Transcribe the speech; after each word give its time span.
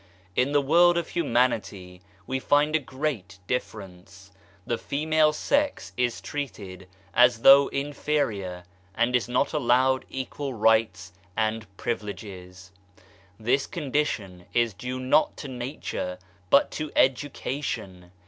In 0.35 0.51
the 0.51 0.63
world 0.63 0.97
of 0.97 1.09
humanity 1.09 2.01
we 2.25 2.39
find 2.39 2.75
a 2.75 2.79
great 2.79 3.37
difference; 3.45 4.31
the 4.65 4.79
female 4.79 5.31
sex 5.31 5.93
is 5.95 6.21
treated 6.21 6.87
as 7.13 7.43
though 7.43 7.67
inferior, 7.67 8.63
and 8.95 9.15
is 9.15 9.29
not 9.29 9.53
allowed 9.53 10.05
equal 10.09 10.55
rights 10.55 11.13
and 11.37 11.67
privileges. 11.77 12.71
This 13.39 13.67
condition 13.67 14.47
is 14.55 14.73
due 14.73 14.99
not 14.99 15.37
to 15.37 15.47
Nature, 15.47 16.17
but 16.49 16.71
to 16.71 16.91
education. 16.95 18.09